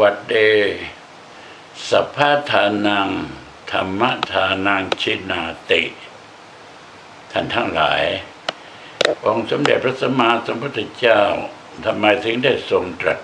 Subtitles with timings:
[0.00, 0.52] วัสดี
[1.90, 2.18] สัพพ
[2.50, 3.08] ทานัง
[3.72, 5.82] ธรรมทานังชินาติ
[7.30, 8.02] ท่านทั้งหลาย
[9.26, 11.22] องค์สมเด็จพระสัมมาสัมพุทธเจ้า
[11.84, 13.18] ทำไมถึงได้ทรงตรัส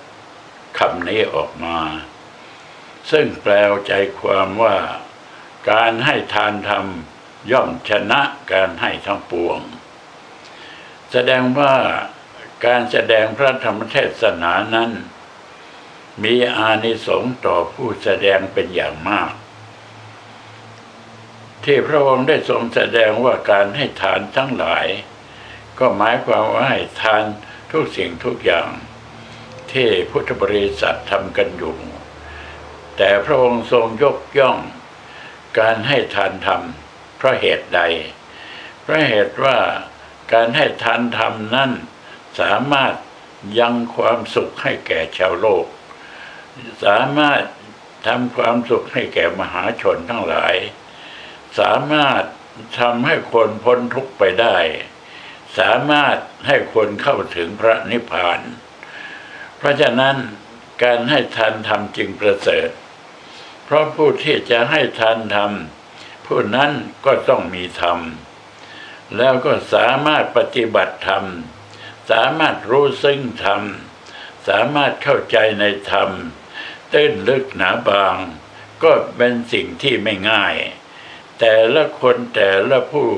[0.79, 1.79] คำนี้ออกมา
[3.10, 3.52] ซึ่งแปล
[3.86, 4.76] ใจความว่า
[5.70, 6.86] การให้ทานธรรม
[7.52, 8.20] ย่อมชนะ
[8.52, 9.60] การให้ทั้งปวง
[11.12, 11.74] แสดงว่า
[12.66, 14.90] การแสดงพระธรรมเทศนานั้น
[16.22, 19.32] มีอานิสงส์ต่อผู้แสดงเป็นอย่างมาก
[21.64, 24.86] ที่พระองค์ได้ทรงแสดงว่าการให้ทานทั้งหลาย
[25.79, 27.25] ก็หมายความว่าให้ทาน
[27.71, 28.68] ทุกสิ่งทุกอย่าง
[29.72, 31.76] ที่พุทธบริษัททำกันอยู่
[32.97, 34.58] แต่พระองค์ทรงยกย่อง
[35.58, 36.62] การให้ทานธรรม
[37.16, 37.80] เพราะเหตุใด
[38.83, 39.58] เพราะเหตุว่า
[40.33, 41.70] การให้ทานธรรมนั้น
[42.41, 42.94] สามารถ
[43.58, 45.66] ยังความสุขให้แก่ชาวโลก
[46.84, 47.42] สามารถ
[48.06, 50.55] ทำความสุขให้แก่มหาชนทั้งหลาย
[51.58, 52.25] สามารถ
[52.78, 54.56] ทำให้คนพ้นทุกข์ไปได้
[55.58, 58.41] สามารถให้คนเข้าถึงพระนิพพาน
[59.56, 60.17] เพราะฉะนั้น
[60.83, 62.69] การให้ทานธรรมจึงประเสริฐ
[63.64, 65.53] เพราะผู้ที่จะให้ทานธรรม
[66.27, 66.73] ผู้นั้น
[67.06, 67.98] ก็ต้องมีธรรม
[69.17, 71.25] แล้วก็สามารถปฏิบัติธรรม
[72.11, 73.62] สามารถรู้ซึ่งธรรม
[74.48, 76.11] สามารถเข้าใจในธรรม
[76.92, 78.16] ตื้นลึกหนาบาง
[78.82, 80.54] ก็เป็นสิ่งที่ไม่ง่าย
[81.38, 83.10] แต่ละคนแต่ละผู้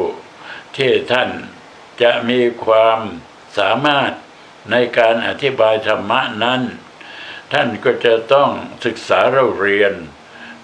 [0.77, 1.31] ที่ท่าน
[2.03, 2.99] จะมีความ
[3.59, 4.13] สามารถ
[4.71, 6.63] ในการอธิบายธรรมะนั้น
[7.53, 8.51] ท่านก็จะต้อง
[8.85, 9.93] ศึกษาเราเรียน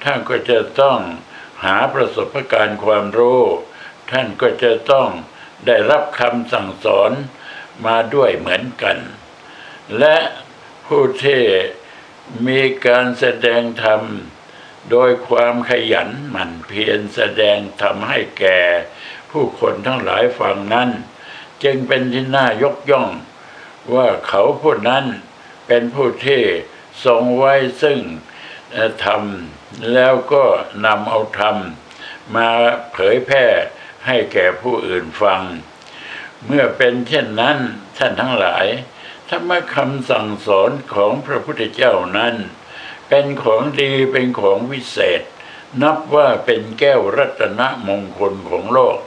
[0.05, 0.99] ท่านก็จะต้อง
[1.65, 3.43] หาประสบการณ์ความรู้
[4.11, 5.09] ท่านก็จะต้อง
[5.67, 7.13] ได้รับคำสั่งสอน
[7.87, 8.99] มาด้วยเหมือนกัน
[9.99, 10.17] และ
[10.87, 11.43] ผู้ที่
[12.47, 14.03] มีการแสดงธรรม
[14.91, 18.61] โดยความขยันหมั่นเพียรแสดงธรรมให้แก่
[19.31, 20.91] ผู้คนทั้งหลายฟังนั้น
[21.63, 23.11] จึงเป็นที่น่ายกย่อง
[23.95, 25.05] ว่าเขาผู้นั้น
[25.67, 26.43] เป็นผู้ที่
[27.05, 27.99] ทรงไว้ซึ่ง
[29.05, 29.23] ธรรม
[29.93, 30.45] แล้วก็
[30.87, 31.57] นำเอาธรรม
[32.35, 32.49] มา
[32.93, 33.47] เผยแพร่
[34.07, 35.43] ให้แก่ผู้อื่นฟัง
[36.47, 37.59] เมื่อเป็นเช่นนั้น
[37.99, 38.67] ท่านทั้งหลาย
[39.31, 42.35] ธรรมคำสั่งสอนของพระพุทธเจ้านั้น
[43.09, 45.23] เป็นของดีเป็นของวิเศษ
[45.83, 48.99] นับว่าเป็นแก้วรัตนมงคลของโลก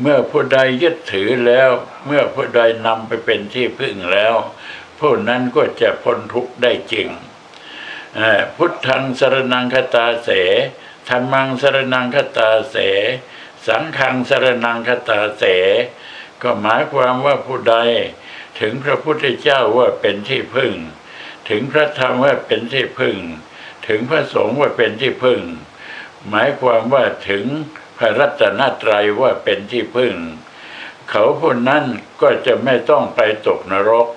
[0.00, 1.70] เมื่อผู้ใดยึดถือแล้ว
[2.06, 4.34] เมื่อผู้ใดนำไปเป็นที่พึ่งแล้ว
[4.98, 7.08] ผู้นั้นก็จะพ้นทุกข์ได้จริง
[8.56, 10.30] พุทธังสรนังคตาเส
[11.08, 12.76] ธรรมังสรนังคตาเส
[13.66, 15.44] สังฆังสรนังคตาเส
[16.42, 17.76] ก็หมายความว่าผู้ใด
[18.60, 20.74] ถึงพระพุทธเจ้าว่าเป็นที่พึ่ง
[21.48, 23.16] ถึงพระธรรมว่าเป็นที่พึ่ง
[23.88, 25.40] ถึงพระสงฆ์ว่าเป็นที่พึ่ง
[26.28, 27.44] หมายความว่าถึง
[27.98, 30.14] พระรัตนตรัยว่าเป็นที่พึ่ง
[31.10, 31.84] เขาผู้นั้น
[32.22, 34.08] ก็จะไม่ต้องไปตกนรก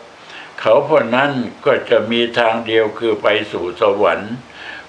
[0.59, 1.31] เขาพวกนั้น
[1.65, 4.33] ก็จะมีทางเดียวคือไปสู่สวรรค์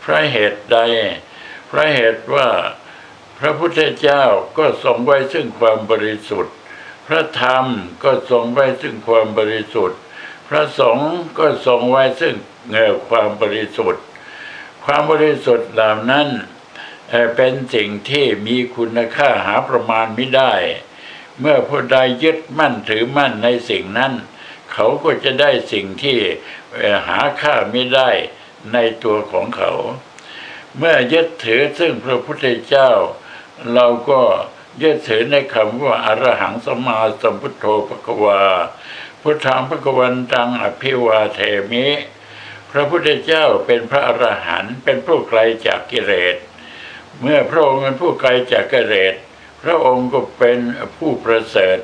[0.05, 0.79] พระเหตุใด
[1.71, 2.49] พระเหตุว่า
[3.39, 4.25] พระพุทธเจ้า
[4.59, 6.57] ก็ทรงไว้ซึ่งความบริสุทธิ์
[7.07, 7.67] พระธรรม
[8.03, 9.99] ก็ทรงไว้ซึ่งความบริสุทธิ์
[10.49, 12.37] พระสงฆ์ก็ทรงไว้ซึ่ง
[12.71, 14.03] เงาความบริสุทธิ์
[14.85, 16.29] ความบริสุทธิ์เหล่านั้น
[17.37, 20.55] เป็นสิ่งที่มีคุณค่าหาประมาณไม่ได้
[21.41, 24.13] เมื่อผู้ใดยึดมั่นถือมั่นในสิ่งนั้น
[24.73, 26.19] เขาก็จะได้สิ่งที่
[27.09, 28.11] หาค่าไม่ได้
[28.73, 29.73] ในตัวของเขา
[30.79, 32.91] เมื่อยึดถือซึ่งพระพุทธเจ้า
[33.75, 34.23] เราก็
[34.83, 38.43] ยึดถือในคำว่าอรหังสมาสัมพุทโธภควา
[39.21, 41.41] พุทธังพระกวันตังอภิวาเท
[41.73, 41.87] มิ
[42.71, 46.37] พระพุทธเจ้าเป็นพระอรหันต์เป็นผู้ไกลจากกิเลส
[47.21, 49.15] เมื่อพระองค์เป็นผู้ไกลจากกิเลส
[49.63, 50.59] พระองค์ก็เป็น
[50.99, 51.79] ผู้ประเสริฐ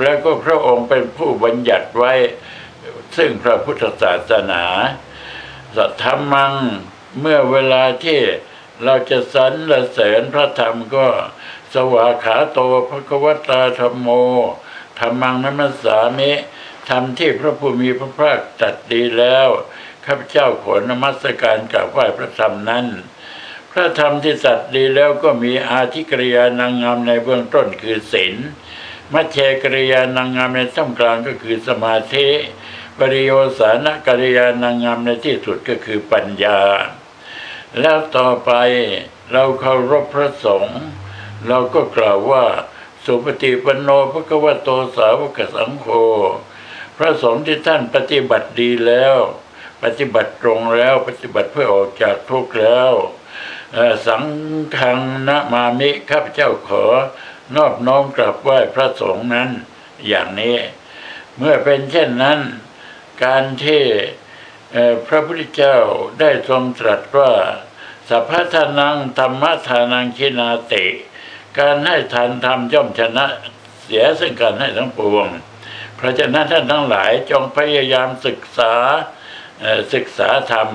[0.00, 2.12] แล้วก็พระองค์เป็นผู้บัญญัติไว้
[3.16, 4.64] ซึ่งพระพุทธศาสนา
[5.76, 6.54] สัทธรรมัง
[7.20, 8.20] เมื่อเวลาที่
[8.84, 11.08] เราจะสรรเสริญพระธรรมก็
[11.74, 14.08] สวาขาโตพระกวตาธรรมโม
[14.98, 16.32] ธรรมังนัมสามิ
[16.88, 19.48] ธรรมที่พระผู้มีพระภาคตัดดีแล้ว
[20.04, 22.86] ข้าพเจ้าขอนมัสการกราบไหว้พระธรรมนั้น
[23.70, 28.36] พระธรรมที่ตัดดีแล้วก็มีอาธิกริยานางงามในเบื้องต้นคือศีล
[29.12, 32.28] มัชเชกริยานางงามในท่ามกลางก็คือสมาธิ
[32.98, 36.60] ปริโยสานกริยานางงามในที่สุดก็คือปัญญา
[37.80, 38.50] แล้วต่อไป
[39.32, 40.78] เราเคารพพระสงฆ์
[41.46, 42.44] เราก็กล่าวว่า
[43.04, 45.86] สุปฏิปันโนพระกวโตสาวกสังโฆ
[46.96, 49.16] พระสงฆ์ที่ท่านปฏิบัติดีแล้ว
[49.82, 52.92] ปฏิบัติตรงแล้วปฏิบัติเพื่อออกจากทุกข์แล้ว
[54.06, 54.24] สัง
[54.76, 54.98] ฆัง
[55.28, 56.84] นะมามิข้าพเจ้าขอ
[57.56, 59.50] นอบน้อมกราบไหว้พระสงฆ์นั้น
[60.06, 60.58] อย่างนี้
[61.36, 62.40] เมื่อเป็นเช่นนั้น
[63.24, 63.82] การที่
[65.06, 65.78] พระพุทธเจ้า
[66.20, 67.32] ได้ทรงตรัสว่า
[68.08, 70.86] สัพพทานังธรรมทานังคินาติ
[71.60, 73.26] การให้ทานธรรมย่อมชนะ
[73.82, 75.26] เสียซึ่งการให้ทั้งปวง
[75.96, 78.74] เพราะฉะนั้นท่านทั้งหลายจงพยายามศึกษา
[79.94, 80.68] ศึกษาธรรม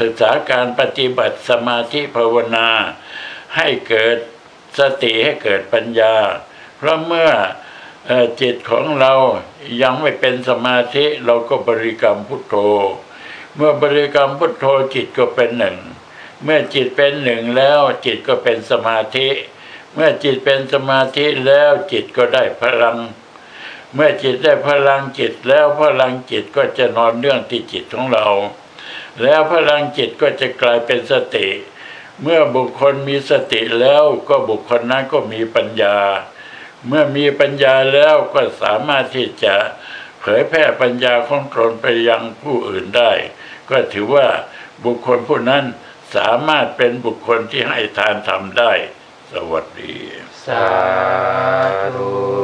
[0.00, 2.68] ศึกษาการปฏิบัติสมาธิภาวนา
[3.56, 4.18] ให้เกิด
[4.78, 6.14] สติให้เกิดปัญญา
[6.76, 7.30] เพราะเมื่อ
[8.40, 9.12] จิตของเรา
[9.82, 12.56] ยังไม่เป็นสมาธิเราก็บริกรรมพุทโธ
[13.56, 15.76] เมื่อบริกรรมพุทโธจิตก็เป็นหนึ่ง
[16.44, 19.28] เมื่อจิตเป็นหนึ่งแล้วจิตก็เป็นสมาธิ
[20.00, 22.98] มื่อจิตเป็นสมาธิแล้วจิตก็ได้พลัง
[23.94, 28.28] เมื่อจิตได้พลังจิตแล้วพลังจิตก็จะนอนเนื่องที่จิตของเรา
[29.22, 31.48] แล้วพลังจิตก็จะกลายเป็นสติ
[32.22, 35.96] เมื่อบุคคลมีสติแล้วก็บุคคลนั้นก็มีปัญญา
[36.86, 39.54] เมื่อมีปัญญาแล้วก็สามารถที่จะ
[40.20, 43.12] เผยแพร่ปัญญาของตนไปยังผู้อื่นได้
[43.70, 44.26] ก็ถือว่า
[44.84, 45.64] บุคคลผู้นั้น
[46.14, 48.72] สามารถเป็นบุคคลที่ให้ทานทำได้
[49.34, 49.94] สวัสดี
[50.46, 50.66] สา
[51.94, 52.37] ธุ